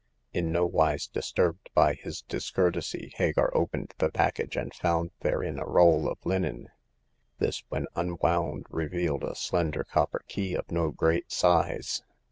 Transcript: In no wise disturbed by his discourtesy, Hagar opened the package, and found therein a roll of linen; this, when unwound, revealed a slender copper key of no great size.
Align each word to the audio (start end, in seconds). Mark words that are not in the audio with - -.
In 0.33 0.51
no 0.51 0.65
wise 0.65 1.05
disturbed 1.05 1.69
by 1.75 1.93
his 1.93 2.23
discourtesy, 2.23 3.13
Hagar 3.17 3.55
opened 3.55 3.93
the 3.99 4.09
package, 4.09 4.55
and 4.57 4.73
found 4.73 5.11
therein 5.19 5.59
a 5.59 5.67
roll 5.69 6.09
of 6.09 6.17
linen; 6.25 6.69
this, 7.37 7.63
when 7.69 7.85
unwound, 7.93 8.65
revealed 8.71 9.23
a 9.23 9.35
slender 9.35 9.83
copper 9.83 10.23
key 10.27 10.55
of 10.55 10.71
no 10.71 10.89
great 10.89 11.31
size. 11.31 12.01